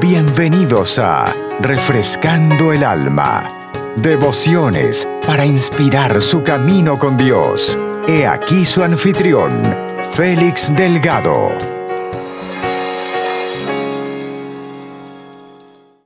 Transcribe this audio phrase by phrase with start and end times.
[0.00, 3.72] Bienvenidos a Refrescando el Alma.
[3.96, 7.78] Devociones para inspirar su camino con Dios.
[8.06, 9.62] He aquí su anfitrión,
[10.12, 11.48] Félix Delgado.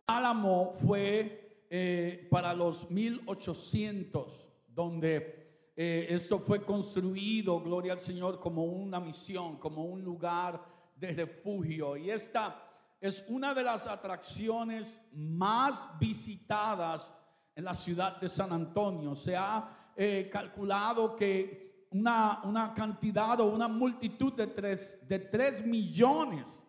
[0.06, 8.64] Álamo fue eh, para los 1800, donde eh, esto fue construido, gloria al Señor, como
[8.64, 11.96] una misión, como un lugar de refugio.
[11.96, 12.62] Y esta
[13.00, 17.14] es una de las atracciones más visitadas
[17.54, 19.14] en la ciudad de San Antonio.
[19.14, 25.64] Se ha eh, calculado que una, una, cantidad o una multitud de tres, de tres
[25.64, 26.60] millones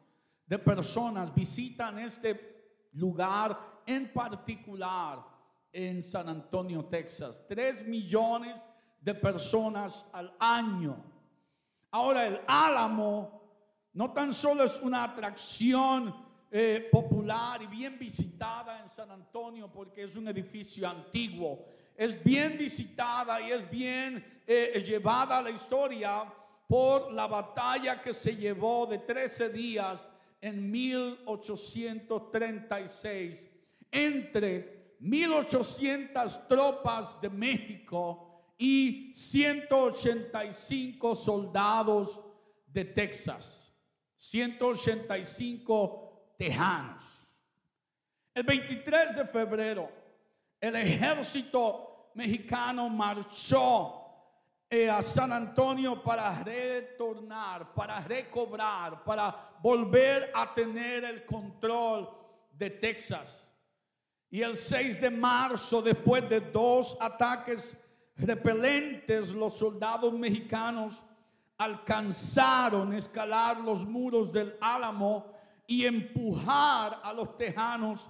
[0.46, 5.23] de personas visitan este lugar en particular
[5.72, 7.42] en San Antonio, Texas.
[7.48, 8.64] Tres millones
[9.02, 11.04] de personas al año.
[11.92, 13.39] Ahora el álamo
[13.94, 16.16] no tan solo es una atracción
[16.52, 22.58] eh, popular y bien visitada en San Antonio porque es un edificio antiguo, es bien
[22.58, 26.23] visitada y es bien eh, llevada a la historia
[26.68, 30.08] por la batalla que se llevó de 13 días
[30.42, 33.50] en 1836
[33.92, 38.26] entre 1800 tropas de México
[38.58, 42.20] y 185 soldados
[42.68, 43.69] de Texas.
[44.20, 47.25] 185 tejanos.
[48.34, 49.89] El 23 de febrero,
[50.59, 53.95] el ejército mexicano marchó
[54.70, 62.09] eh, a San Antonio para retornar, para recobrar, para volver a tener el control
[62.52, 63.47] de Texas.
[64.30, 67.78] Y el 6 de marzo, después de dos ataques
[68.17, 71.02] repelentes, los soldados mexicanos
[71.60, 75.26] alcanzaron escalar los muros del álamo
[75.68, 78.10] y empujar a los tejanos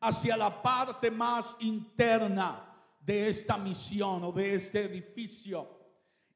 [0.00, 2.62] hacia la parte más interna
[3.00, 5.66] de esta misión o de este edificio.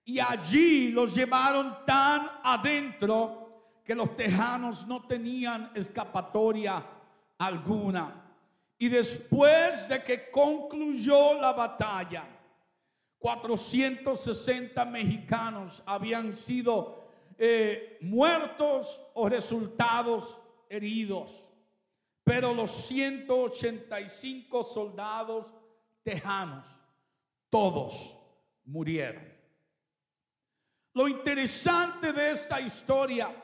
[0.07, 6.83] Y allí los llevaron tan adentro que los tejanos no tenían escapatoria
[7.39, 8.23] alguna.
[8.79, 12.34] Y después de que concluyó la batalla,
[13.25, 17.09] 460 mexicanos habían sido
[17.39, 21.49] eh, muertos o resultados heridos.
[22.23, 25.47] Pero los 185 soldados
[26.03, 26.67] tejanos,
[27.49, 28.15] todos
[28.67, 29.27] murieron.
[30.93, 33.35] Lo interesante de esta historia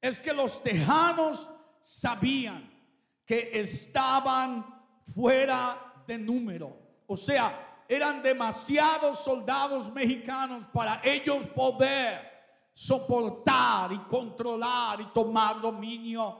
[0.00, 2.68] es que los tejanos sabían
[3.24, 4.66] que estaban
[5.14, 6.76] fuera de número.
[7.06, 12.26] O sea, eran demasiados soldados mexicanos para ellos poder
[12.72, 16.38] soportar y controlar y tomar dominio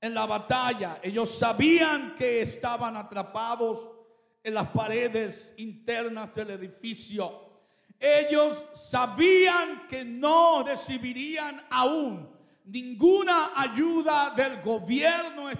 [0.00, 0.98] en la batalla.
[1.02, 3.86] Ellos sabían que estaban atrapados
[4.42, 7.50] en las paredes internas del edificio.
[8.00, 12.30] Ellos sabían que no recibirían aún
[12.64, 15.52] ninguna ayuda del gobierno de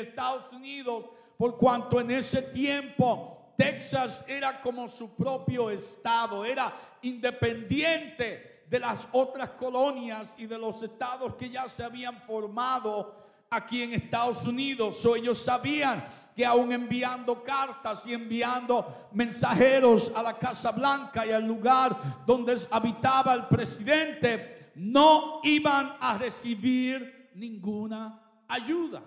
[0.00, 1.04] Estados Unidos,
[1.36, 9.08] por cuanto en ese tiempo Texas era como su propio estado, era independiente de las
[9.10, 13.16] otras colonias y de los estados que ya se habían formado
[13.50, 15.00] aquí en Estados Unidos.
[15.00, 21.32] So, ellos sabían que aún enviando cartas y enviando mensajeros a la Casa Blanca y
[21.32, 29.02] al lugar donde habitaba el presidente, no iban a recibir ninguna ayuda.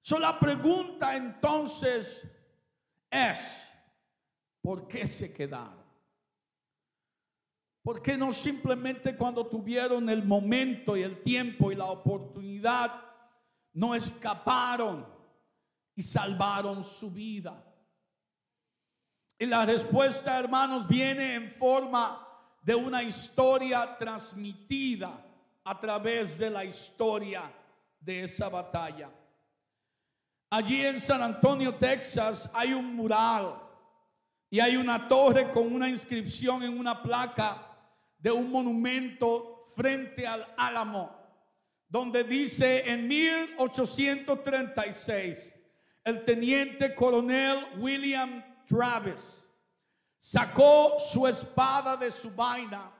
[0.00, 2.28] So, la pregunta entonces
[3.12, 3.70] es,
[4.62, 5.82] ¿por qué se quedaron?
[7.82, 12.92] ¿Por qué no simplemente cuando tuvieron el momento y el tiempo y la oportunidad
[13.72, 15.06] no escaparon
[15.94, 17.62] y salvaron su vida?
[19.36, 22.24] Y la respuesta, hermanos, viene en forma
[22.62, 25.20] de una historia transmitida
[25.64, 27.52] a través de la historia
[27.98, 29.10] de esa batalla.
[30.52, 33.58] Allí en San Antonio, Texas, hay un mural
[34.50, 37.74] y hay una torre con una inscripción en una placa
[38.18, 41.10] de un monumento frente al Álamo,
[41.88, 45.56] donde dice en 1836,
[46.04, 49.48] el teniente coronel William Travis
[50.18, 52.92] sacó su espada de su vaina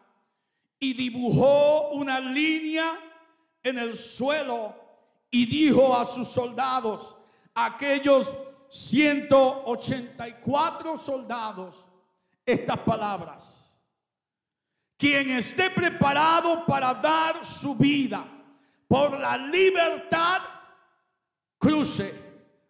[0.78, 2.98] y dibujó una línea
[3.62, 4.74] en el suelo
[5.30, 7.18] y dijo a sus soldados,
[7.54, 8.36] aquellos
[8.68, 11.86] 184 soldados
[12.46, 13.62] estas palabras.
[15.02, 18.24] quien esté preparado para dar su vida
[18.86, 20.42] por la libertad,
[21.58, 22.14] cruce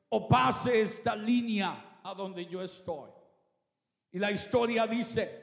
[0.08, 3.10] o pase esta línea a donde yo estoy.
[4.12, 5.42] Y la historia dice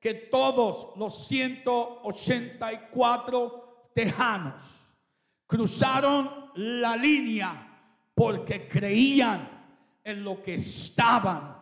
[0.00, 4.62] que todos los 184 tejanos
[5.46, 7.69] cruzaron la línea
[8.20, 9.48] porque creían
[10.04, 11.56] en lo que estaban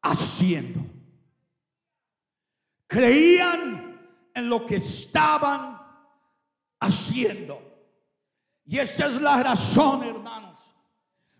[0.00, 0.80] haciendo.
[2.86, 4.00] Creían
[4.32, 5.78] en lo que estaban
[6.80, 7.60] haciendo.
[8.64, 10.56] Y esa es la razón, hermanos.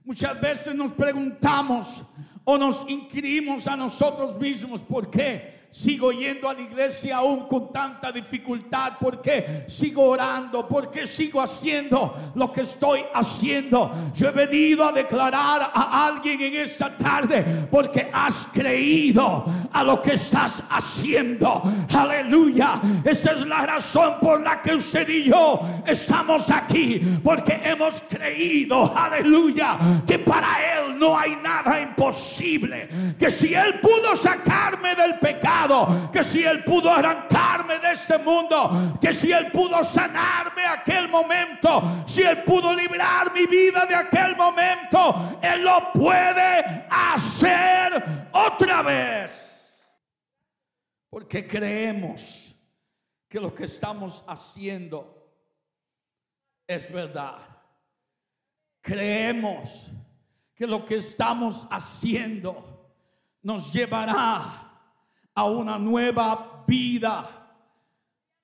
[0.04, 2.04] Muchas veces nos preguntamos
[2.44, 7.70] o nos inquirimos a nosotros mismos por qué sigo yendo a la iglesia aún con
[7.70, 8.94] tanta dificultad?
[8.98, 10.66] ¿Por qué sigo orando?
[10.66, 13.92] ¿Por qué sigo haciendo lo que estoy haciendo?
[14.14, 20.02] Yo he venido a declarar a alguien en esta tarde porque has creído a lo
[20.02, 21.62] que estás haciendo.
[21.94, 22.80] Aleluya.
[23.04, 27.00] Esa es la razón por la que usted y yo estamos aquí.
[27.22, 33.14] Porque hemos creído, aleluya, que para Él no hay nada imposible.
[33.18, 35.59] Que si Él pudo sacarme del pecado,
[36.12, 42.04] que si Él pudo arrancarme de este mundo, que si Él pudo sanarme aquel momento,
[42.06, 49.86] si Él pudo librar mi vida de aquel momento, Él lo puede hacer otra vez.
[51.08, 52.54] Porque creemos
[53.28, 55.32] que lo que estamos haciendo
[56.66, 57.38] es verdad.
[58.80, 59.90] Creemos
[60.54, 62.92] que lo que estamos haciendo
[63.42, 64.69] nos llevará
[65.34, 67.28] a una nueva vida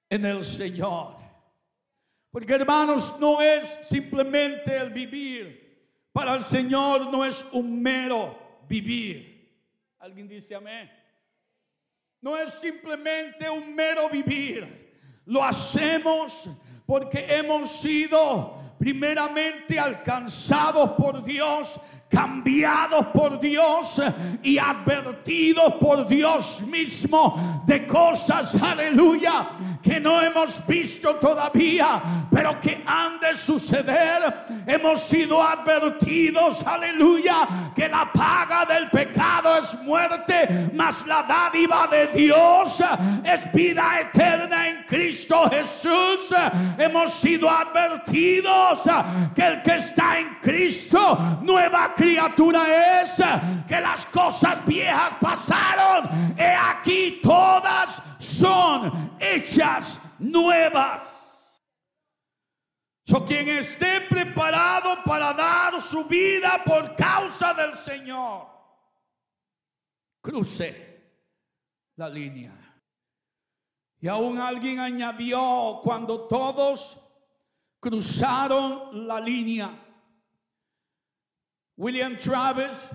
[0.09, 1.17] en el Señor.
[2.31, 5.67] Porque hermanos, no es simplemente el vivir.
[6.13, 9.37] Para el Señor no es un mero vivir.
[9.99, 10.91] ¿Alguien dice amén?
[12.21, 15.21] No es simplemente un mero vivir.
[15.27, 16.49] Lo hacemos
[16.87, 21.81] porque hemos sido primeramente alcanzados por Dios
[22.17, 24.01] cambiados por Dios
[24.43, 29.51] y advertidos por Dios mismo de cosas, aleluya,
[29.87, 32.03] que no hemos visto todavía,
[32.33, 34.45] pero que han de suceder.
[34.67, 42.09] Hemos sido advertidos, aleluya, que la paga del pecado es muerte, mas la dádiva de
[42.09, 42.83] Dios
[43.23, 46.35] es vida eterna en Cristo Jesús.
[46.79, 48.83] Hemos sido advertidos
[49.37, 53.23] que el que está en Cristo, nueva criatura es
[53.69, 56.35] que las cosas viejas pasaron.
[56.37, 56.57] He
[56.87, 61.13] aquí todas son hechas nuevas.
[63.05, 68.49] So, quien esté preparado para dar su vida por causa del Señor,
[70.21, 71.23] cruce
[71.97, 72.53] la línea.
[74.01, 76.99] Y aún alguien añadió cuando todos
[77.81, 79.87] cruzaron la línea
[81.77, 82.91] William Travis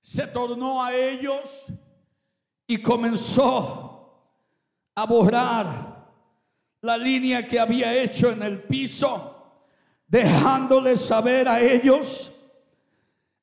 [0.00, 1.66] se tornó a ellos
[2.70, 4.14] y comenzó
[4.94, 6.06] a borrar
[6.82, 9.58] la línea que había hecho en el piso,
[10.06, 12.32] dejándoles saber a ellos,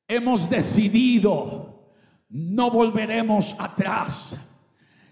[0.06, 1.92] hemos decidido,
[2.30, 4.34] no volveremos atrás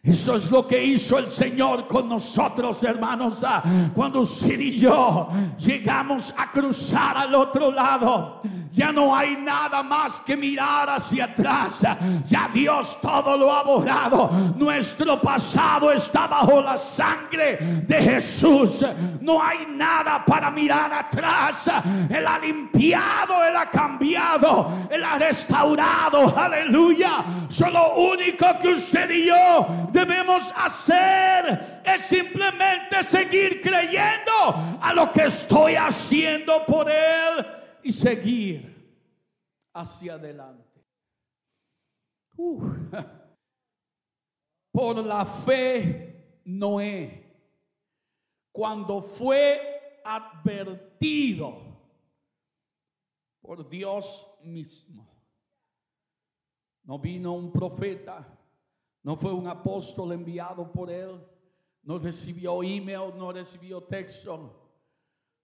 [0.07, 3.43] eso es lo que hizo el Señor con nosotros, hermanos.
[3.45, 8.40] Ah, cuando usted y yo llegamos a cruzar al otro lado,
[8.73, 11.85] ya no hay nada más que mirar hacia atrás.
[12.26, 14.30] Ya Dios todo lo ha borrado.
[14.56, 18.85] Nuestro pasado está bajo la sangre de Jesús.
[19.20, 21.70] No hay nada para mirar atrás.
[22.11, 26.37] Él ha limpiado, Él ha cambiado, Él ha restaurado.
[26.37, 27.25] Aleluya.
[27.49, 35.25] Solo único que usted y yo debemos hacer es simplemente seguir creyendo a lo que
[35.25, 37.56] estoy haciendo por Él
[37.87, 38.75] y seguir
[39.73, 40.85] hacia adelante.
[44.73, 47.25] Por la fe, Noé,
[48.52, 51.64] cuando fue advertido
[53.40, 55.09] por Dios mismo,
[56.85, 58.37] no vino un profeta
[59.07, 61.25] no fue un apóstol enviado por él.
[61.85, 64.65] No recibió email, no recibió texto.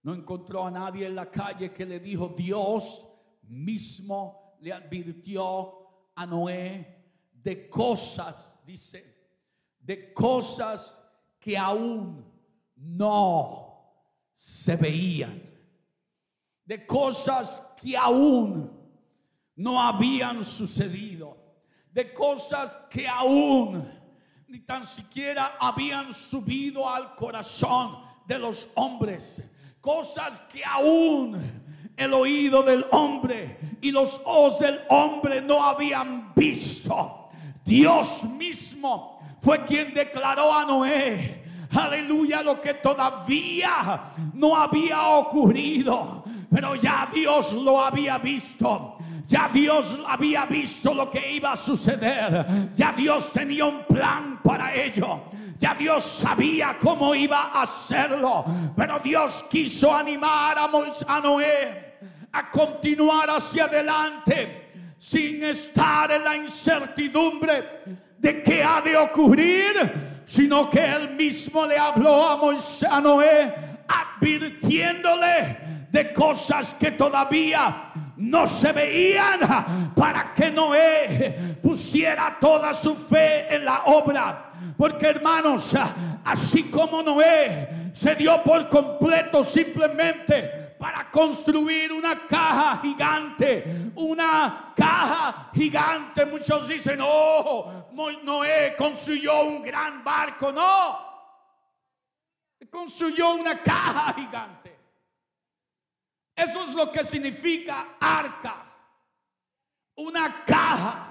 [0.02, 3.06] No encontró a nadie en la calle que le dijo, Dios
[3.42, 9.04] mismo le advirtió a Noé de cosas, dice,
[9.78, 11.02] de cosas
[11.38, 12.24] que aún
[12.76, 13.94] no
[14.32, 15.42] se veían,
[16.64, 18.70] de cosas que aún
[19.56, 21.42] no habían sucedido
[21.92, 23.86] de cosas que aún
[24.48, 29.42] ni tan siquiera habían subido al corazón de los hombres.
[29.82, 31.36] Cosas que aún
[31.96, 37.30] el oído del hombre y los ojos del hombre no habían visto.
[37.64, 44.02] Dios mismo fue quien declaró a Noé, aleluya, lo que todavía
[44.34, 48.98] no había ocurrido, pero ya Dios lo había visto.
[49.26, 52.70] Ya Dios había visto lo que iba a suceder.
[52.76, 55.22] Ya Dios tenía un plan para ello.
[55.62, 58.44] Ya Dios sabía cómo iba a hacerlo.
[58.76, 60.68] Pero Dios quiso animar a,
[61.06, 61.98] a Noé
[62.32, 67.84] a continuar hacia adelante sin estar en la incertidumbre
[68.18, 73.54] de qué ha de ocurrir, sino que él mismo le habló a, Moisés, a Noé
[73.86, 79.40] advirtiéndole de cosas que todavía no se veían
[79.96, 84.52] para que Noé pusiera toda su fe en la obra.
[84.76, 85.74] Porque hermanos,
[86.24, 95.50] así como Noé se dio por completo simplemente para construir una caja gigante, una caja
[95.52, 96.24] gigante.
[96.24, 97.88] Muchos dicen, oh,
[98.22, 100.52] Noé construyó un gran barco.
[100.52, 100.98] No,
[102.70, 104.61] construyó una caja gigante.
[106.34, 108.64] Eso es lo que significa arca,
[109.96, 111.08] una caja.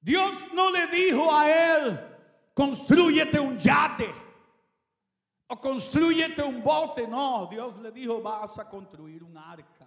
[0.00, 2.00] Dios no le dijo a él,
[2.54, 4.12] construyete un yate
[5.46, 7.06] o construyete un bote.
[7.06, 9.86] No, Dios le dijo, vas a construir un arca.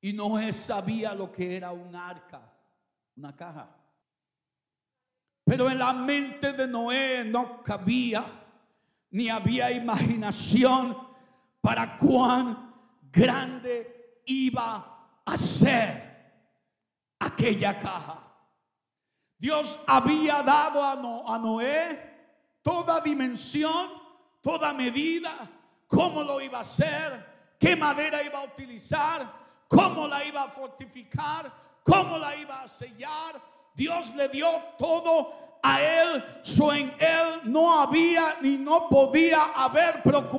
[0.00, 2.40] Y Noé sabía lo que era un arca,
[3.16, 3.68] una caja.
[5.44, 8.24] Pero en la mente de Noé no cabía,
[9.10, 11.07] ni había imaginación
[11.68, 12.72] para cuán
[13.12, 16.32] grande iba a ser
[17.18, 18.18] aquella caja.
[19.36, 23.90] Dios había dado a, Noé toda dimensión,
[24.40, 25.46] toda medida,
[25.86, 29.30] cómo lo iba a hacer, qué madera iba a utilizar,
[29.68, 31.52] cómo la iba a fortificar,
[31.84, 33.38] cómo la iba a sellar.
[33.74, 34.48] Dios le dio
[34.78, 40.37] todo a él, so en él no había ni no podía haber preocupación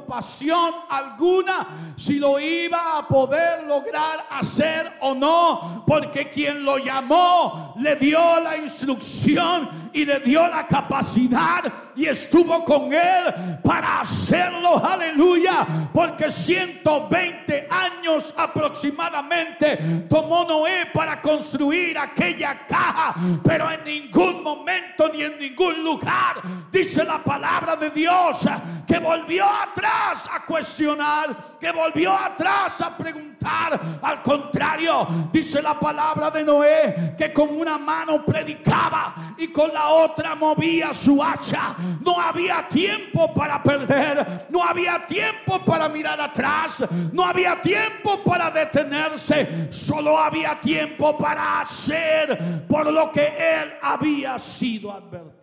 [0.89, 7.95] alguna si lo iba a poder lograr hacer o no, porque quien lo llamó le
[7.95, 11.63] dio la instrucción y le dio la capacidad
[11.95, 21.97] y estuvo con él para hacerlo, aleluya, porque 120 años aproximadamente tomó Noé para construir
[21.97, 26.41] aquella caja, pero en ningún momento ni en ningún lugar.
[26.71, 28.47] Dice la palabra de Dios
[28.87, 29.98] que volvió atrás
[30.31, 33.79] a cuestionar, que volvió atrás a preguntar.
[34.01, 39.87] Al contrario, dice la palabra de Noé que con una mano predicaba y con la
[39.87, 41.75] otra movía su hacha.
[42.01, 48.51] No había tiempo para perder, no había tiempo para mirar atrás, no había tiempo para
[48.51, 55.38] detenerse, solo había tiempo para hacer por lo que él había sido advertido.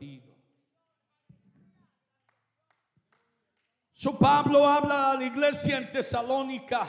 [4.14, 6.86] Pablo habla a la iglesia en Tesalónica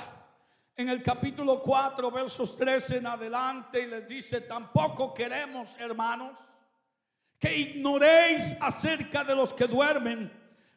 [0.77, 6.37] en el capítulo 4, versos 13 en adelante, y les dice, tampoco queremos, hermanos,
[7.39, 10.31] que ignoréis acerca de los que duermen,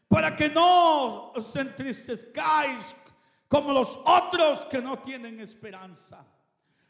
[0.09, 2.97] para que no os entristezcáis
[3.47, 6.25] como los otros que no tienen esperanza.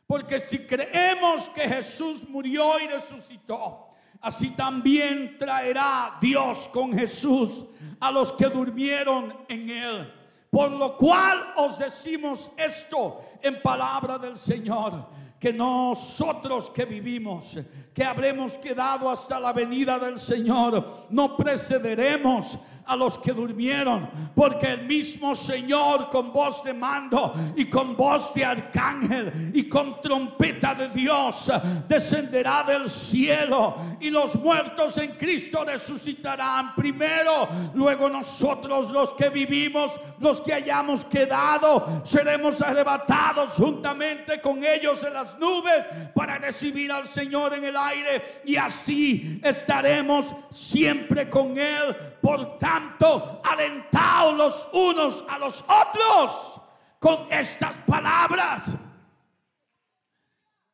[0.07, 3.90] Porque si creemos que Jesús murió y resucitó,
[4.21, 7.67] así también traerá Dios con Jesús
[7.99, 10.13] a los que durmieron en él.
[10.51, 15.07] Por lo cual os decimos esto en palabra del Señor,
[15.39, 17.59] que nosotros que vivimos,
[17.95, 24.73] que habremos quedado hasta la venida del Señor, no precederemos a los que durmieron, porque
[24.73, 30.75] el mismo Señor con voz de mando y con voz de arcángel y con trompeta
[30.75, 31.51] de Dios
[31.89, 39.99] descenderá del cielo y los muertos en Cristo resucitarán primero, luego nosotros los que vivimos,
[40.19, 47.07] los que hayamos quedado, seremos arrebatados juntamente con ellos en las nubes para recibir al
[47.07, 51.97] Señor en el aire y así estaremos siempre con Él.
[52.21, 56.61] Por tanto, alentaos los unos a los otros
[56.99, 58.77] con estas palabras.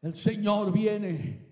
[0.03, 1.47] El Señor viene,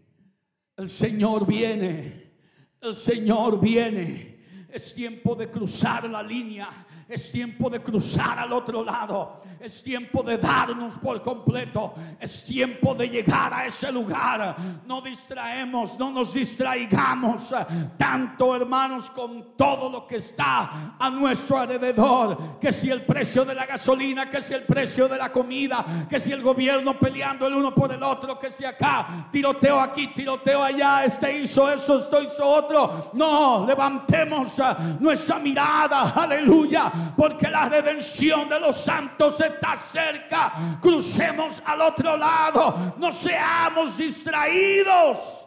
[0.76, 2.32] el Señor viene,
[2.80, 4.34] el Señor viene.
[4.68, 6.68] Es tiempo de cruzar la línea.
[7.08, 9.42] Es tiempo de cruzar al otro lado.
[9.60, 11.94] Es tiempo de darnos por completo.
[12.18, 14.56] Es tiempo de llegar a ese lugar.
[14.86, 17.54] No distraemos, no nos distraigamos
[17.96, 22.58] tanto, hermanos, con todo lo que está a nuestro alrededor.
[22.58, 26.18] Que si el precio de la gasolina, que si el precio de la comida, que
[26.18, 30.62] si el gobierno peleando el uno por el otro, que si acá tiroteo aquí, tiroteo
[30.62, 33.10] allá, este hizo eso, esto hizo otro.
[33.12, 34.54] No, levantemos
[35.00, 40.78] nuestra mirada, aleluya, porque la redención de los santos está cerca.
[40.80, 45.46] Crucemos al otro lado, no seamos distraídos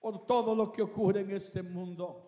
[0.00, 2.24] por todo lo que ocurre en este mundo.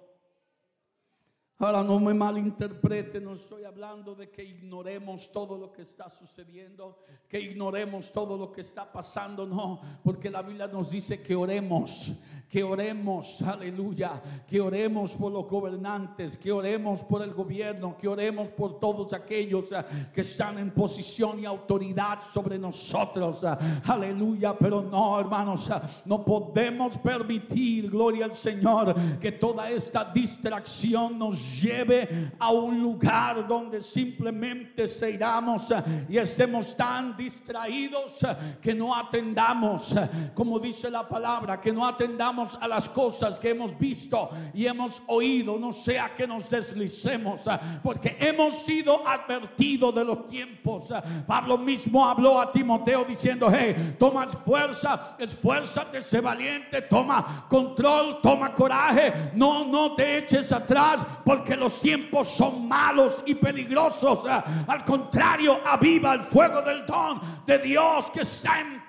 [1.59, 6.99] Ahora no me malinterprete, no estoy hablando de que ignoremos todo lo que está sucediendo,
[7.27, 12.13] que ignoremos todo lo que está pasando, no, porque la Biblia nos dice que oremos,
[12.49, 18.49] que oremos, aleluya, que oremos por los gobernantes, que oremos por el gobierno, que oremos
[18.49, 19.85] por todos aquellos ah,
[20.15, 26.25] que están en posición y autoridad sobre nosotros, ah, aleluya, pero no, hermanos, ah, no
[26.25, 33.83] podemos permitir, gloria al Señor, que toda esta distracción nos lleve a un lugar donde
[33.83, 40.91] simplemente se iramos eh, y estemos tan distraídos eh, que no atendamos, eh, como dice
[40.91, 45.73] la palabra, que no atendamos a las cosas que hemos visto y hemos oído, no
[45.73, 47.43] sea que nos deslicemos,
[47.83, 50.93] porque hemos sido advertidos de los tiempos.
[51.27, 58.53] Pablo mismo habló a Timoteo diciendo, hey, toma fuerza, esfuérzate, sé valiente, toma control, toma
[58.53, 64.25] coraje, no, no te eches atrás, porque los tiempos son malos y peligrosos.
[64.29, 68.86] Ah, al contrario, aviva el fuego del don de Dios que está en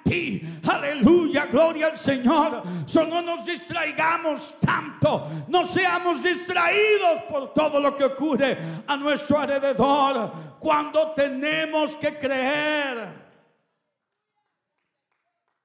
[0.68, 2.64] Aleluya, gloria al Señor.
[2.86, 5.28] Solo no nos distraigamos tanto.
[5.48, 10.58] No seamos distraídos por todo lo que ocurre a nuestro alrededor.
[10.60, 13.28] Cuando tenemos que creer.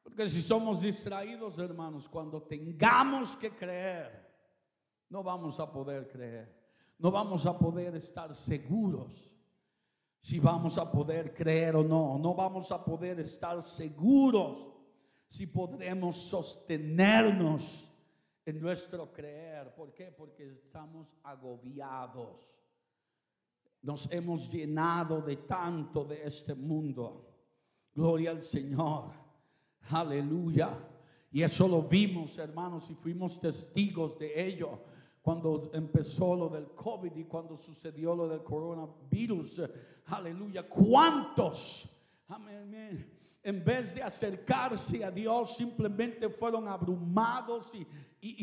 [0.03, 4.29] Porque si somos distraídos, hermanos, cuando tengamos que creer,
[5.09, 6.63] no vamos a poder creer
[7.03, 9.32] no vamos a poder estar seguros
[10.23, 12.17] si vamos a poder creer o no.
[12.17, 14.73] No vamos a poder estar seguros
[15.29, 17.89] si podremos sostenernos
[18.47, 19.75] en nuestro creer.
[19.75, 20.13] ¿Por qué?
[20.13, 22.49] Porque estamos agobiados.
[23.83, 27.29] Nos hemos llenado de tanto de este mundo.
[27.93, 29.11] Gloria al Señor.
[29.91, 30.79] Aleluya.
[31.33, 34.79] Y eso lo vimos, hermanos, y fuimos testigos de ello
[35.21, 39.63] cuando empezó lo del COVID y cuando sucedió lo del coronavirus.
[40.07, 40.69] Aleluya.
[40.69, 41.89] ¿Cuántos?
[42.29, 43.13] Amén
[43.43, 47.87] en vez de acercarse a Dios, simplemente fueron abrumados y,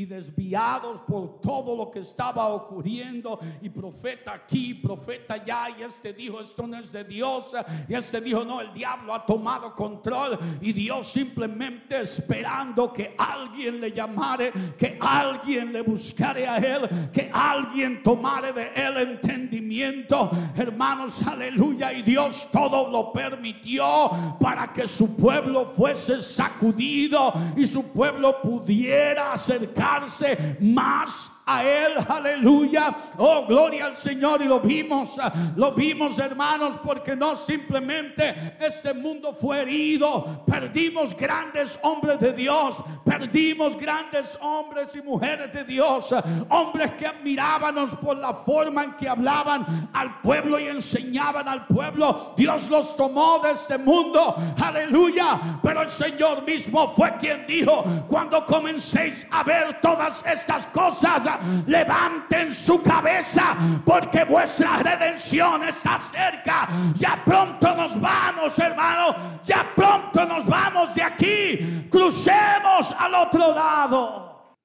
[0.10, 3.40] desviados por todo lo que estaba ocurriendo.
[3.62, 7.56] Y profeta aquí, profeta allá, y este dijo, esto no es de Dios.
[7.88, 10.38] Y este dijo, no, el diablo ha tomado control.
[10.60, 17.30] Y Dios simplemente esperando que alguien le llamare, que alguien le buscare a él, que
[17.34, 20.30] alguien tomare de él entendimiento.
[20.56, 21.94] Hermanos, aleluya.
[21.94, 29.38] Y Dios todo lo permitió para que su pueblo fuese sacudido y su pueblo pudiera
[29.70, 32.96] acercarse más a Él, aleluya.
[33.18, 34.42] Oh, gloria al Señor.
[34.42, 35.20] Y lo vimos,
[35.56, 40.44] lo vimos, hermanos, porque no simplemente este mundo fue herido.
[40.46, 46.14] Perdimos grandes hombres de Dios, perdimos grandes hombres y mujeres de Dios,
[46.50, 52.34] hombres que admirábamos por la forma en que hablaban al pueblo y enseñaban al pueblo.
[52.38, 55.60] Dios los tomó de este mundo, aleluya.
[55.64, 62.54] Pero el Señor mismo fue quien dijo: Cuando comencéis a ver todas estas cosas, levanten
[62.54, 66.70] su cabeza porque vuestra redención está cerca.
[66.96, 69.42] Ya pronto nos vamos, hermano.
[69.44, 71.88] Ya pronto nos vamos de aquí.
[71.90, 74.56] Crucemos al otro lado.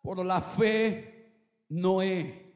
[0.00, 2.54] Por la fe, Noé,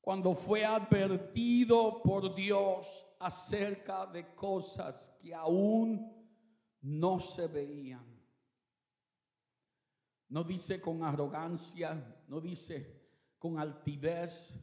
[0.00, 6.10] cuando fue advertido por Dios acerca de cosas que aún
[6.82, 8.19] no se veían
[10.30, 13.00] no dice con arrogancia, no dice
[13.38, 14.56] con altivez,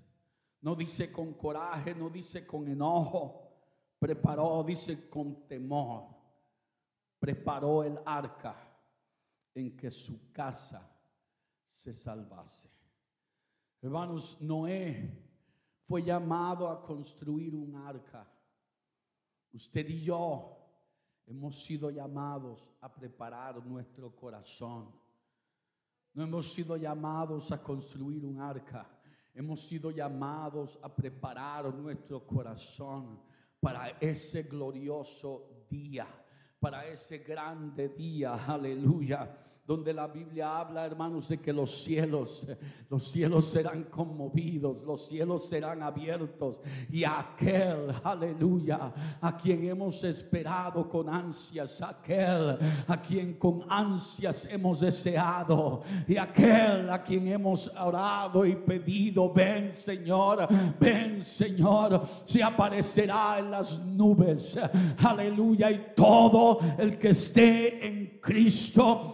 [0.61, 3.43] no dice con coraje, no dice con enojo.
[3.99, 6.05] Preparó, dice con temor.
[7.19, 8.55] Preparó el arca
[9.53, 10.89] en que su casa
[11.67, 12.69] se salvase.
[13.81, 15.11] Hermanos, Noé
[15.85, 18.25] fue llamado a construir un arca.
[19.51, 20.57] Usted y yo
[21.25, 25.06] hemos sido llamados a preparar nuestro corazón
[26.17, 28.89] No hemos sido llamados a construir un arca.
[29.35, 33.19] Hemos sido llamados a preparar nuestro corazón
[33.59, 36.07] para ese glorioso día,
[36.59, 38.33] para ese grande día.
[38.47, 42.47] Aleluya donde la Biblia habla, hermanos, de que los cielos,
[42.89, 46.61] los cielos serán conmovidos, los cielos serán abiertos.
[46.89, 54.79] Y aquel, aleluya, a quien hemos esperado con ansias, aquel a quien con ansias hemos
[54.79, 60.47] deseado y aquel a quien hemos orado y pedido, ven Señor,
[60.79, 64.57] ven Señor, se aparecerá en las nubes,
[65.03, 69.13] aleluya, y todo el que esté en Cristo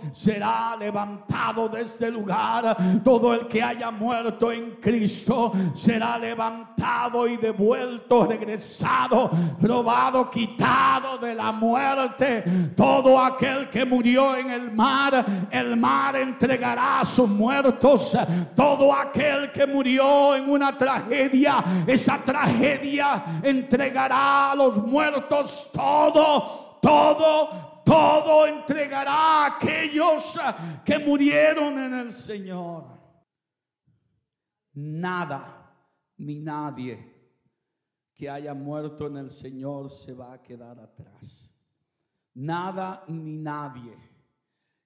[0.79, 2.75] levantado de este lugar.
[3.03, 11.35] Todo el que haya muerto en Cristo será levantado y devuelto, regresado, robado, quitado de
[11.35, 12.43] la muerte.
[12.75, 18.17] Todo aquel que murió en el mar, el mar entregará a sus muertos.
[18.55, 27.72] Todo aquel que murió en una tragedia, esa tragedia entregará a los muertos todo, todo,
[27.83, 30.39] todo entregará a aquellos
[30.83, 32.85] que murieron en el Señor.
[34.73, 35.71] Nada
[36.17, 37.11] ni nadie
[38.13, 41.51] que haya muerto en el Señor se va a quedar atrás.
[42.33, 43.97] Nada ni nadie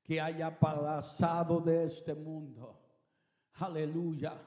[0.03, 2.79] que haya pasado de este mundo.
[3.53, 4.41] Aleluya.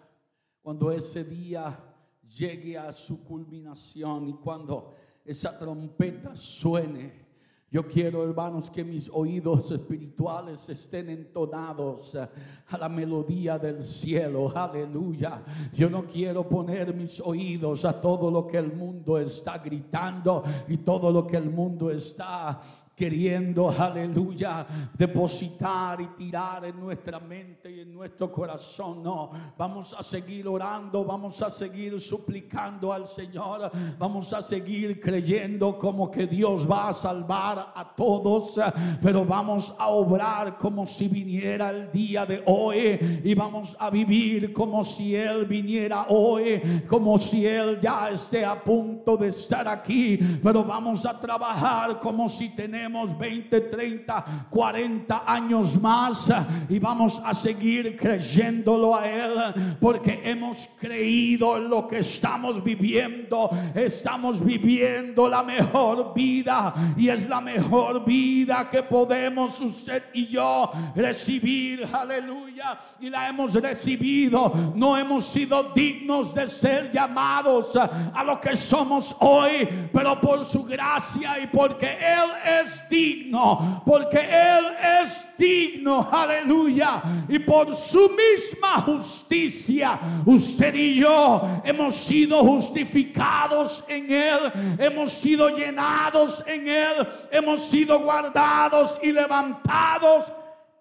[0.63, 1.79] Cuando ese día
[2.23, 7.30] llegue a su culminación y cuando esa trompeta suene
[7.73, 14.51] yo quiero, hermanos, que mis oídos espirituales estén entonados a la melodía del cielo.
[14.53, 15.45] Aleluya.
[15.73, 20.79] Yo no quiero poner mis oídos a todo lo que el mundo está gritando y
[20.79, 22.61] todo lo que el mundo está
[23.01, 29.03] queriendo, aleluya, depositar y tirar en nuestra mente y en nuestro corazón.
[29.03, 35.79] No, vamos a seguir orando, vamos a seguir suplicando al Señor, vamos a seguir creyendo
[35.79, 38.61] como que Dios va a salvar a todos,
[39.01, 44.53] pero vamos a obrar como si viniera el día de hoy y vamos a vivir
[44.53, 50.19] como si Él viniera hoy, como si Él ya esté a punto de estar aquí,
[50.43, 56.33] pero vamos a trabajar como si tenemos 20, 30, 40 años más
[56.69, 59.35] y vamos a seguir creyéndolo a Él
[59.81, 63.51] porque hemos creído en lo que estamos viviendo.
[63.75, 70.71] Estamos viviendo la mejor vida y es la mejor vida que podemos usted y yo
[70.95, 71.87] recibir.
[71.93, 72.79] Aleluya.
[73.01, 74.73] Y la hemos recibido.
[74.75, 80.65] No hemos sido dignos de ser llamados a lo que somos hoy, pero por su
[80.65, 82.31] gracia y porque Él
[82.63, 84.67] es digno, porque Él
[85.03, 87.03] es digno, aleluya.
[87.29, 95.49] Y por su misma justicia, usted y yo hemos sido justificados en Él, hemos sido
[95.51, 100.33] llenados en Él, hemos sido guardados y levantados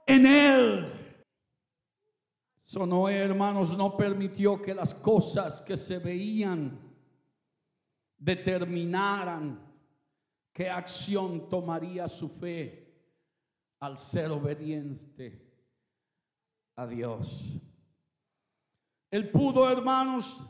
[0.05, 0.93] en Él.
[2.67, 6.79] Eso no, hermanos, no permitió que las cosas que se veían
[8.19, 9.68] determinaran
[10.59, 12.93] ¿Qué acción tomaría su fe
[13.79, 15.41] al ser obediente
[16.75, 17.57] a Dios?
[19.09, 20.45] Él pudo, hermanos,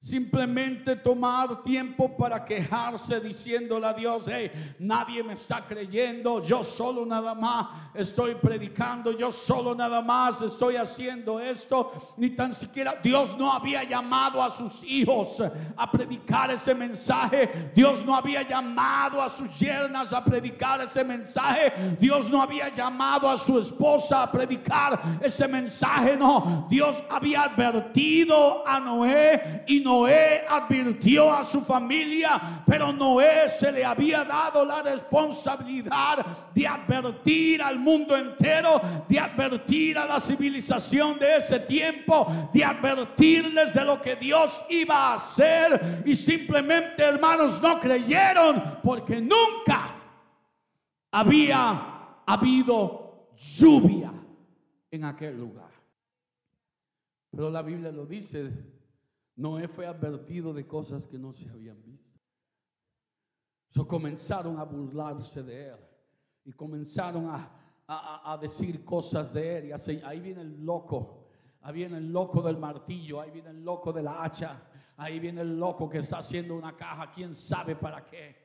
[0.00, 7.04] Simplemente tomar tiempo para quejarse diciéndole a Dios, hey, nadie me está creyendo, yo solo
[7.04, 13.36] nada más estoy predicando, yo solo nada más estoy haciendo esto, ni tan siquiera Dios
[13.36, 15.42] no había llamado a sus hijos
[15.76, 21.72] a predicar ese mensaje, Dios no había llamado a sus yernas a predicar ese mensaje,
[21.98, 28.62] Dios no había llamado a su esposa a predicar ese mensaje, no, Dios había advertido
[28.64, 34.82] a Noé y Noé advirtió a su familia, pero Noé se le había dado la
[34.82, 42.62] responsabilidad de advertir al mundo entero, de advertir a la civilización de ese tiempo, de
[42.62, 46.02] advertirles de lo que Dios iba a hacer.
[46.04, 49.96] Y simplemente, hermanos, no creyeron porque nunca
[51.10, 54.12] había habido lluvia
[54.90, 55.70] en aquel lugar.
[57.30, 58.52] Pero la Biblia lo dice
[59.38, 62.20] Noé fue advertido de cosas que no se habían visto.
[63.70, 65.78] So, comenzaron a burlarse de él
[66.44, 69.64] y comenzaron a, decir cosas de él.
[69.66, 71.28] Y así, ahí viene el loco,
[71.62, 74.60] ahí viene el loco del martillo, ahí viene el loco de la hacha,
[74.96, 78.36] ahí viene el loco que está haciendo una caja, quién sabe para qué.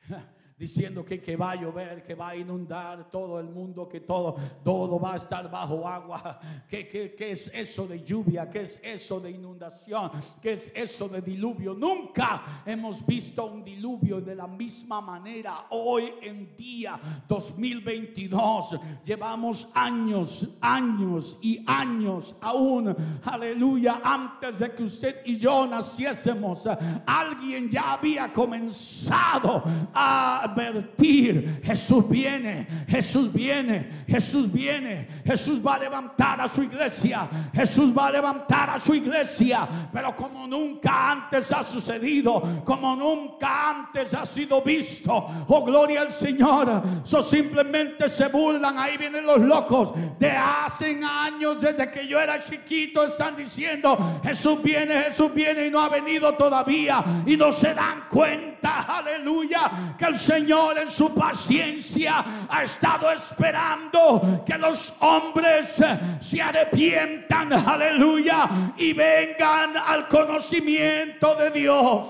[0.58, 4.36] diciendo que, que va a llover, que va a inundar todo el mundo, que todo,
[4.64, 6.40] todo va a estar bajo agua.
[6.68, 8.48] ¿Qué, qué, qué es eso de lluvia?
[8.48, 10.10] ¿Qué es eso de inundación?
[10.40, 11.74] ¿Qué es eso de diluvio?
[11.74, 15.66] Nunca hemos visto un diluvio de la misma manera.
[15.70, 25.20] Hoy en día 2022 llevamos años, años y años aún, aleluya, antes de que usted
[25.26, 26.66] y yo naciésemos.
[27.04, 35.78] Alguien ya había comenzado a advertir, Jesús viene, Jesús viene, Jesús viene, Jesús va a
[35.78, 41.52] levantar a su iglesia, Jesús va a levantar a su iglesia, pero como nunca antes
[41.52, 45.12] ha sucedido, como nunca antes ha sido visto,
[45.46, 51.60] oh gloria al Señor, so simplemente se burlan, ahí vienen los locos de hace años,
[51.60, 56.34] desde que yo era chiquito, están diciendo, Jesús viene, Jesús viene y no ha venido
[56.34, 62.62] todavía y no se dan cuenta, aleluya, que el Señor Señor en su paciencia ha
[62.62, 65.82] estado esperando que los hombres
[66.20, 72.06] se arrepientan, aleluya, y vengan al conocimiento de Dios.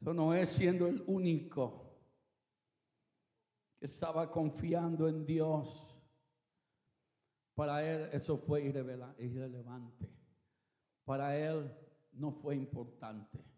[0.00, 1.92] Eso no es siendo el único
[3.80, 5.92] que estaba confiando en Dios.
[7.56, 10.08] Para él eso fue irrelevante.
[11.04, 11.68] Para él
[12.12, 13.49] no fue importante.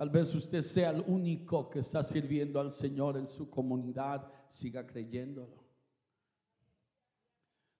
[0.00, 4.86] Tal vez usted sea el único que está sirviendo al Señor en su comunidad, siga
[4.86, 5.62] creyéndolo.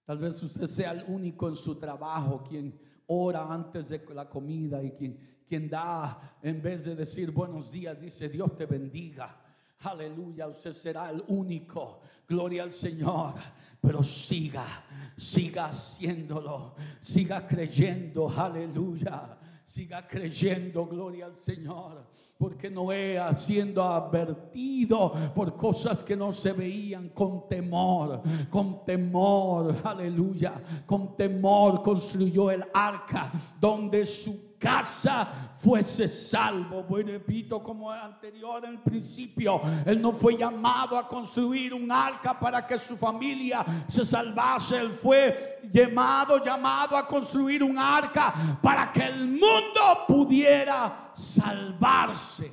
[0.05, 4.83] Tal vez usted sea el único en su trabajo quien ora antes de la comida
[4.83, 9.43] y quien, quien da, en vez de decir buenos días, dice Dios te bendiga.
[9.79, 12.01] Aleluya, usted será el único.
[12.27, 13.33] Gloria al Señor.
[13.81, 14.83] Pero siga,
[15.17, 18.29] siga haciéndolo, siga creyendo.
[18.29, 19.39] Aleluya
[19.71, 22.05] siga creyendo, gloria al Señor,
[22.37, 30.61] porque Noé siendo advertido por cosas que no se veían con temor, con temor, aleluya,
[30.85, 33.31] con temor construyó el arca
[33.61, 36.83] donde su casa fuese salvo.
[36.83, 42.39] Voy repito como anterior en el principio, él no fue llamado a construir un arca
[42.39, 48.91] para que su familia se salvase, él fue llamado, llamado a construir un arca para
[48.91, 52.51] que el mundo pudiera salvarse.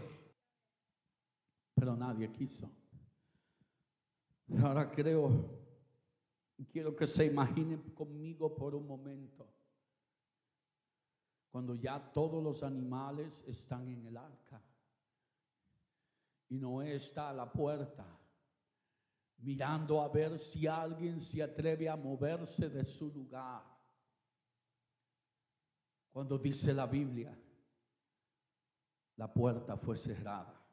[1.74, 2.70] Pero nadie quiso.
[4.62, 5.44] Ahora creo,
[6.72, 9.57] quiero que se imaginen conmigo por un momento
[11.58, 14.62] cuando ya todos los animales están en el arca
[16.50, 18.06] y Noé está a la puerta
[19.38, 23.64] mirando a ver si alguien se atreve a moverse de su lugar.
[26.12, 27.36] Cuando dice la Biblia,
[29.16, 30.64] la puerta fue cerrada.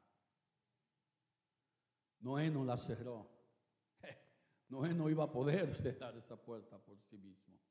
[2.20, 3.28] Noé no la cerró.
[4.68, 7.65] Noé no iba a poder cerrar esa puerta por sí mismo.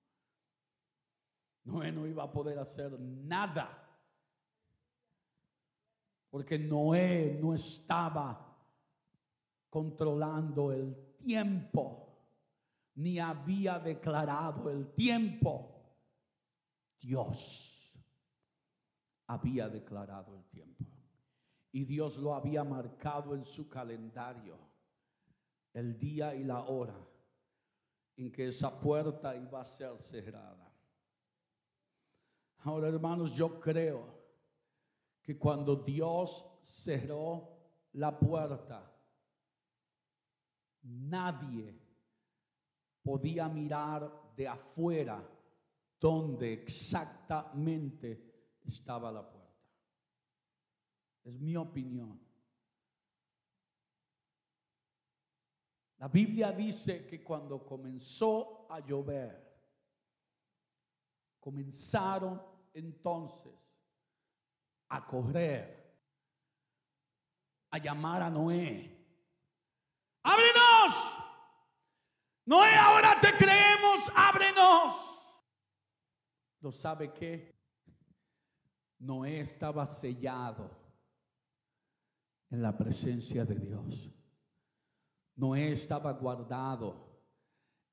[1.65, 3.81] Noé no iba a poder hacer nada.
[6.29, 8.55] Porque Noé no estaba
[9.69, 12.17] controlando el tiempo,
[12.95, 15.71] ni había declarado el tiempo.
[16.99, 17.93] Dios
[19.27, 20.85] había declarado el tiempo.
[21.71, 24.57] Y Dios lo había marcado en su calendario,
[25.73, 26.95] el día y la hora
[28.17, 30.74] en que esa puerta iba a ser cerrada.
[32.65, 34.03] Ahora, hermanos, yo creo
[35.21, 37.59] que cuando Dios cerró
[37.91, 38.91] la puerta,
[40.81, 41.79] nadie
[43.03, 45.23] podía mirar de afuera
[45.99, 49.69] donde exactamente estaba la puerta.
[51.23, 52.19] Es mi opinión.
[55.97, 59.53] La Biblia dice que cuando comenzó a llover,
[61.39, 63.53] comenzaron entonces
[64.89, 65.97] a correr,
[67.71, 68.91] a llamar a Noé.
[70.23, 71.13] Ábrenos.
[72.45, 75.15] Noé, ahora te creemos, ábrenos.
[76.59, 77.55] ¿Lo sabe qué?
[78.99, 80.69] Noé estaba sellado
[82.49, 84.11] en la presencia de Dios.
[85.35, 87.21] Noé estaba guardado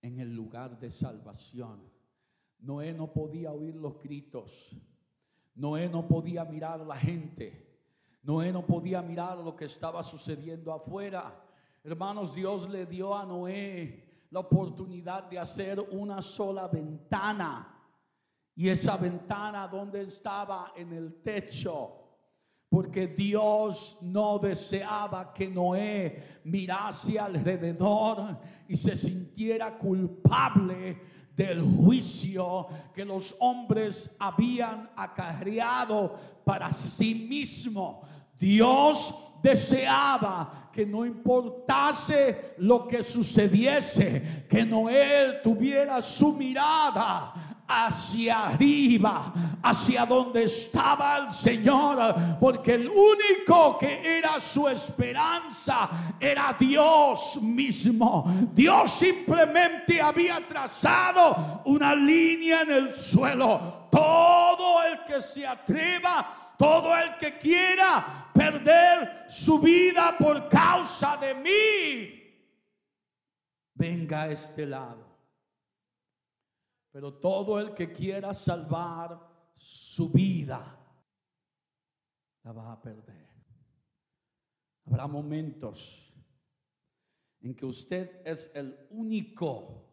[0.03, 1.92] en el lugar de salvación.
[2.63, 4.75] Noé no podía oír los gritos.
[5.55, 7.69] Noé no podía mirar a la gente.
[8.23, 11.35] Noé no podía mirar lo que estaba sucediendo afuera.
[11.83, 17.69] Hermanos, Dios le dio a Noé la oportunidad de hacer una sola ventana.
[18.55, 22.03] Y esa ventana donde estaba en el techo
[22.73, 30.99] porque Dios no deseaba que Noé mirase alrededor y se sintiera culpable
[31.37, 38.03] del juicio que los hombres habían acarreado para sí mismo.
[38.39, 49.33] Dios deseaba que no importase lo que sucediese, que Noé tuviera su mirada hacia arriba,
[49.63, 58.25] hacia donde estaba el Señor, porque el único que era su esperanza era Dios mismo.
[58.53, 63.89] Dios simplemente había trazado una línea en el suelo.
[63.91, 71.35] Todo el que se atreva, todo el que quiera perder su vida por causa de
[71.35, 72.23] mí,
[73.75, 75.12] venga a este lado.
[76.93, 79.19] Pero todo el que quiera salvar
[79.57, 80.79] su vida,
[82.43, 83.29] la va a perder.
[84.85, 86.13] Habrá momentos
[87.41, 89.89] en que usted es el único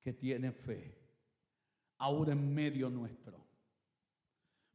[0.00, 0.96] que tiene fe,
[1.98, 3.44] ahora en medio nuestro.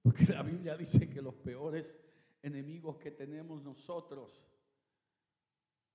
[0.04, 1.98] Porque la Biblia dice que los peores
[2.44, 4.48] enemigos que tenemos nosotros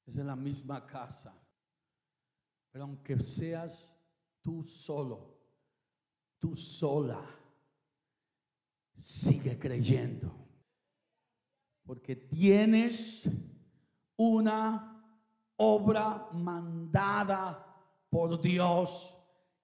[0.07, 1.41] es en la misma casa.
[2.71, 3.95] Pero aunque seas
[4.41, 5.36] tú solo,
[6.39, 7.21] tú sola,
[8.97, 10.35] sigue creyendo.
[11.85, 13.29] Porque tienes
[14.17, 15.05] una
[15.57, 17.65] obra mandada
[18.11, 19.17] por Dios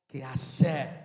[0.07, 1.03] que hacer.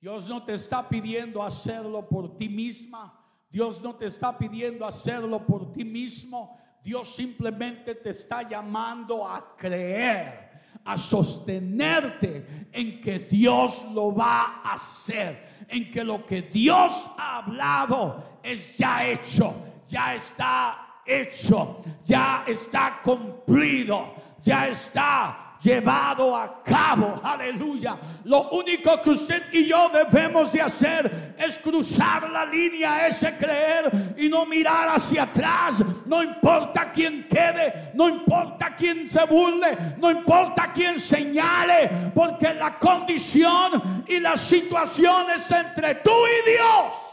[0.00, 3.16] Dios no te está pidiendo hacerlo por ti misma.
[3.50, 6.58] Dios no te está pidiendo hacerlo por ti mismo.
[6.82, 10.49] Dios simplemente te está llamando a creer
[10.84, 17.38] a sostenerte en que Dios lo va a hacer, en que lo que Dios ha
[17.38, 19.54] hablado es ya hecho,
[19.86, 27.20] ya está hecho, ya está cumplido, ya está llevado a cabo.
[27.22, 27.96] Aleluya.
[28.24, 34.14] Lo único que usted y yo debemos de hacer es cruzar la línea, ese creer
[34.16, 35.82] y no mirar hacia atrás.
[36.06, 42.78] No importa quién quede, no importa quién se burle, no importa quién señale, porque la
[42.78, 47.10] condición y la situación es entre tú y Dios.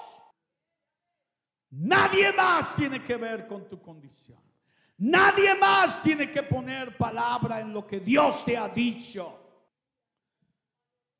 [1.69, 4.46] Nadie más tiene que ver con tu condición.
[4.99, 9.39] Nadie más tiene que poner palabra en lo que Dios te ha dicho.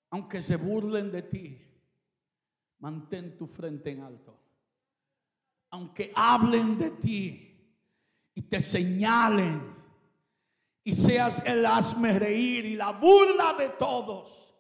[0.09, 1.61] Aunque se burlen de ti,
[2.79, 4.35] mantén tu frente en alto.
[5.69, 7.47] Aunque hablen de ti
[8.33, 9.75] y te señalen
[10.83, 14.55] y seas el hazme reír y la burla de todos,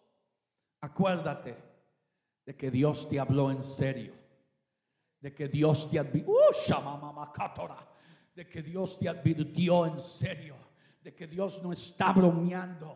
[0.81, 1.57] acuérdate
[2.45, 4.13] de que Dios te habló en serio,
[5.21, 6.33] de que Dios te advirtió.
[6.33, 6.53] Uh,
[8.37, 10.55] de que Dios te advirtió en serio,
[11.03, 12.95] de que Dios no está bromeando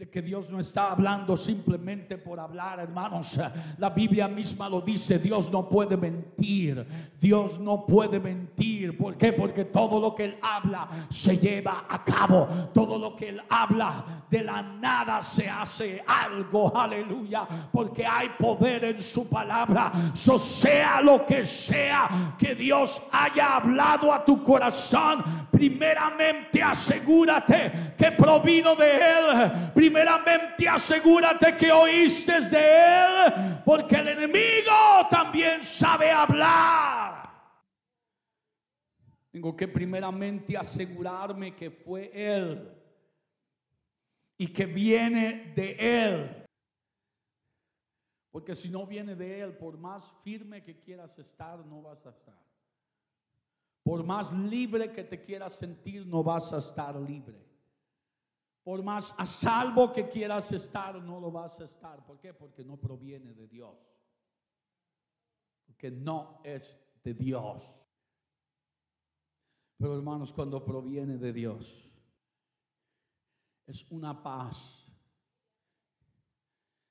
[0.00, 3.38] de que Dios no está hablando simplemente por hablar, hermanos.
[3.76, 6.86] La Biblia misma lo dice, Dios no puede mentir,
[7.20, 8.96] Dios no puede mentir.
[8.96, 9.34] ¿Por qué?
[9.34, 14.24] Porque todo lo que Él habla se lleva a cabo, todo lo que Él habla
[14.30, 19.92] de la nada se hace algo, aleluya, porque hay poder en su palabra.
[20.14, 28.12] So sea lo que sea que Dios haya hablado a tu corazón, primeramente asegúrate que
[28.12, 37.28] provino de Él primeramente asegúrate que oíste de Él, porque el enemigo también sabe hablar.
[39.30, 42.70] Tengo que primeramente asegurarme que fue Él
[44.38, 46.46] y que viene de Él.
[48.30, 52.10] Porque si no viene de Él, por más firme que quieras estar, no vas a
[52.10, 52.38] estar.
[53.82, 57.49] Por más libre que te quieras sentir, no vas a estar libre.
[58.62, 62.04] Por más a salvo que quieras estar, no lo vas a estar.
[62.04, 62.34] ¿Por qué?
[62.34, 63.78] Porque no proviene de Dios.
[65.66, 67.62] Porque no es de Dios.
[69.78, 71.90] Pero hermanos, cuando proviene de Dios,
[73.66, 74.86] es una paz.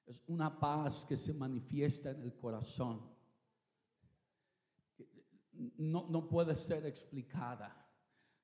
[0.08, 3.00] Es una paz que se manifiesta en el corazón.
[5.78, 7.80] No, no puede ser explicada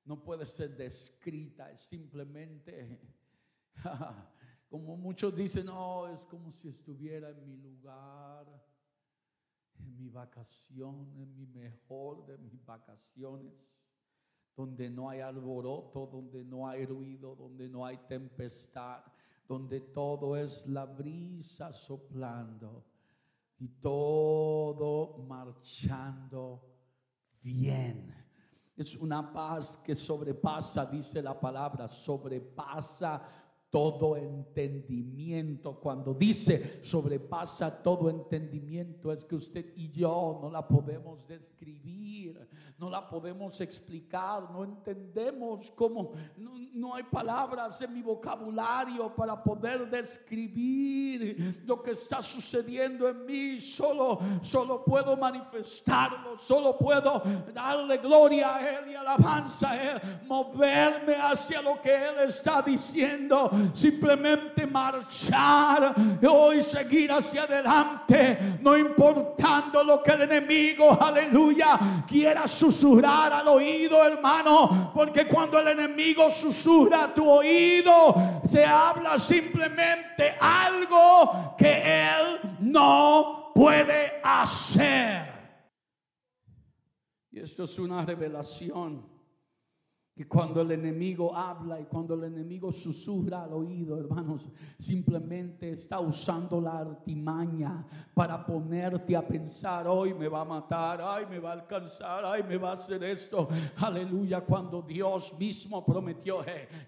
[0.06, 3.00] no puede ser descrita, es simplemente,
[4.68, 8.46] como muchos dicen, no, es como si estuviera en mi lugar,
[9.78, 13.78] en mi vacación, en mi mejor de mis vacaciones,
[14.56, 19.02] donde no hay alboroto, donde no hay ruido, donde no hay tempestad,
[19.46, 22.84] donde todo es la brisa soplando
[23.58, 26.62] y todo marchando
[27.42, 28.14] bien.
[28.76, 33.45] Es una paz que sobrepasa, dice la palabra, sobrepasa
[33.76, 35.74] todo entendimiento.
[35.74, 42.48] Cuando dice sobrepasa todo entendimiento, es que usted y yo no la podemos describir,
[42.78, 49.90] no la podemos explicar, no entendemos cómo, no, hay palabras en mi vocabulario para poder
[49.90, 53.60] describir lo que está sucediendo en mí.
[53.60, 57.22] Solo, solo puedo manifestarlo, solo puedo
[57.52, 63.50] darle gloria a Él y alabanza a Él, moverme hacia lo que Él está diciendo
[63.72, 65.94] simplemente marchar
[66.28, 74.04] hoy seguir hacia adelante, no importando lo que el enemigo, aleluya, quiera susurrar al oído,
[74.04, 78.14] hermano, porque cuando el enemigo susurra a tu oído,
[78.48, 85.34] se habla simplemente algo que él no puede hacer.
[87.30, 89.15] Y esto es una revelación
[90.18, 94.48] y cuando el enemigo habla y cuando el enemigo susurra al oído, hermanos,
[94.78, 101.26] simplemente está usando la artimaña para ponerte a pensar, hoy me va a matar, ay,
[101.28, 103.46] me va a alcanzar, ay, me va a hacer esto.
[103.76, 106.40] Aleluya, cuando Dios mismo prometió,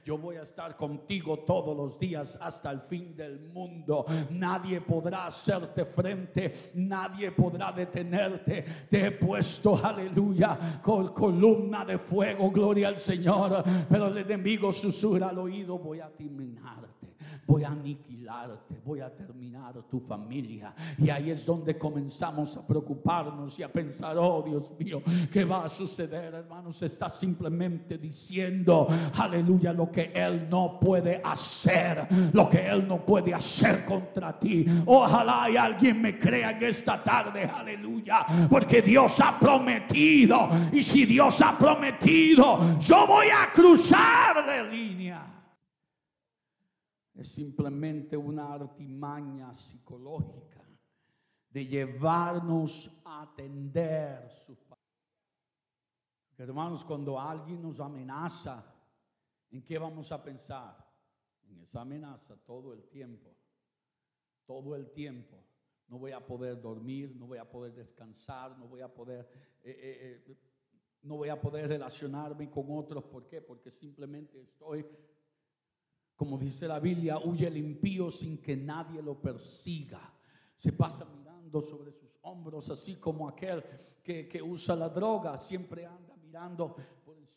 [0.06, 4.06] yo voy a estar contigo todos los días hasta el fin del mundo.
[4.30, 8.64] Nadie podrá hacerte frente, nadie podrá detenerte.
[8.88, 14.72] Te he puesto, aleluya, con columna de fuego, gloria al Señor Señor, pero el enemigo
[14.72, 16.97] susurra al oído, voy a terminarte,
[17.48, 20.74] voy a aniquilarte, voy a terminar tu familia.
[20.98, 25.64] Y ahí es donde comenzamos a preocuparnos y a pensar, oh Dios mío, ¿qué va
[25.64, 26.82] a suceder, hermanos?
[26.82, 28.86] Está simplemente diciendo,
[29.18, 34.66] aleluya, lo que Él no puede hacer, lo que Él no puede hacer contra ti.
[34.84, 40.50] Ojalá y alguien me crea en esta tarde, aleluya, porque Dios ha prometido.
[40.70, 45.37] Y si Dios ha prometido, yo voy a cruzar de línea.
[47.18, 50.64] Es simplemente una artimaña psicológica
[51.50, 54.56] de llevarnos a atender su
[56.40, 58.64] Hermanos, cuando alguien nos amenaza,
[59.50, 60.76] ¿en qué vamos a pensar?
[61.48, 63.34] En esa amenaza todo el tiempo.
[64.46, 65.44] Todo el tiempo.
[65.88, 69.28] No voy a poder dormir, no voy a poder descansar, no voy a poder
[69.64, 70.38] eh, eh, eh,
[71.02, 73.02] no voy a poder relacionarme con otros.
[73.04, 73.40] ¿Por qué?
[73.40, 74.86] Porque simplemente estoy,
[76.18, 80.12] como dice la Biblia, huye el impío sin que nadie lo persiga.
[80.56, 83.62] Se pasa mirando sobre sus hombros, así como aquel
[84.02, 86.74] que, que usa la droga, siempre anda mirando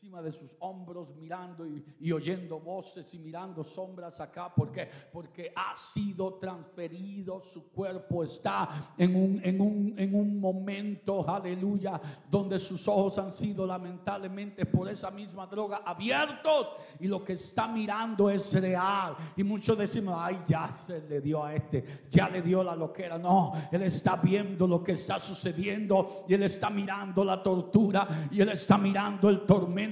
[0.01, 4.51] encima de sus hombros, mirando y, oyendo voces y mirando sombras acá.
[4.51, 4.89] ¿Por qué?
[5.13, 12.01] Porque ha sido transferido, su cuerpo está en un, en un, en un momento, aleluya,
[12.31, 17.67] donde sus ojos han sido lamentablemente por esa misma droga abiertos y lo que está
[17.67, 19.15] mirando es real.
[19.37, 23.19] Y muchos decimos, ay, ya se le dio a este, ya le dio la loquera.
[23.19, 28.41] No, él está viendo lo que está sucediendo y él está mirando la tortura y
[28.41, 29.90] él está mirando el tormento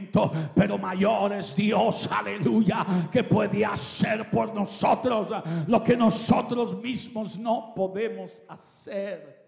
[0.56, 7.74] pero mayor es Dios, aleluya, que puede hacer por nosotros lo que nosotros mismos no
[7.76, 9.40] podemos hacer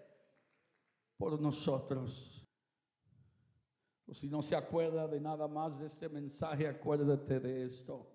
[1.16, 2.46] por nosotros.
[4.06, 8.10] O si no se acuerda de nada más de ese mensaje, acuérdate de esto.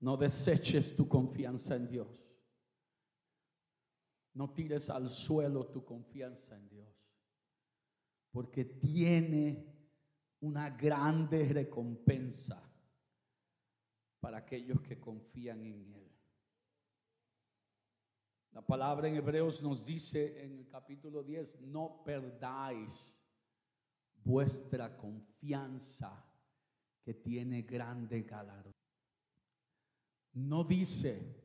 [0.00, 2.08] No deseches tu confianza en Dios.
[4.34, 6.88] No tires al suelo tu confianza en Dios.
[8.32, 9.79] Porque tiene
[10.40, 12.62] una grande recompensa
[14.20, 16.10] para aquellos que confían en Él.
[18.52, 23.16] La palabra en Hebreos nos dice en el capítulo 10, no perdáis
[24.24, 26.26] vuestra confianza
[27.02, 28.72] que tiene grande galardón.
[30.32, 31.40] No dice,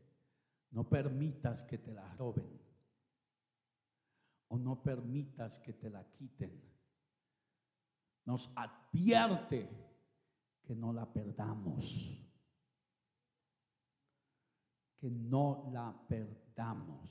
[0.71, 2.59] no permitas que te la roben
[4.47, 6.74] o no permitas que te la quiten
[8.25, 9.69] nos advierte
[10.63, 12.19] que no la perdamos.
[14.97, 17.09] Que no la perdamos.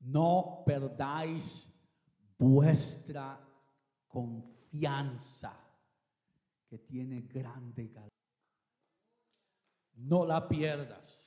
[0.00, 1.72] No perdáis
[2.38, 3.38] vuestra
[4.06, 5.58] confianza
[6.68, 8.08] que tiene grande calidad.
[9.94, 11.18] No la pierdas.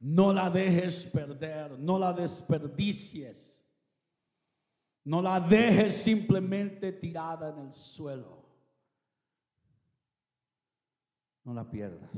[0.00, 3.59] No la dejes perder, no la desperdicies.
[5.04, 8.44] No la dejes simplemente tirada en el suelo.
[11.44, 12.10] No la pierdas.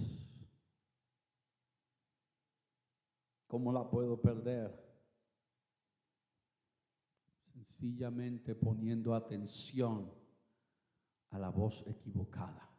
[3.47, 4.83] ¿Cómo la puedo perder?
[7.83, 10.09] sencillamente poniendo atención
[11.31, 12.71] a la voz equivocada.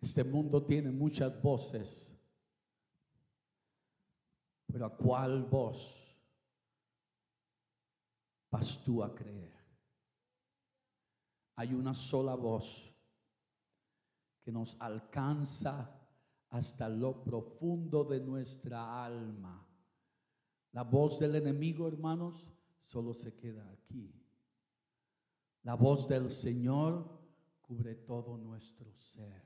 [0.00, 2.14] Este mundo tiene muchas voces,
[4.66, 6.03] pero ¿a cuál voz
[8.54, 9.52] vas tú a creer?
[11.56, 12.94] Hay una sola voz
[14.42, 15.90] que nos alcanza
[16.50, 19.66] hasta lo profundo de nuestra alma.
[20.70, 22.52] La voz del enemigo, hermanos,
[22.84, 24.14] solo se queda aquí.
[25.64, 27.10] La voz del Señor
[27.60, 29.42] cubre todo nuestro ser.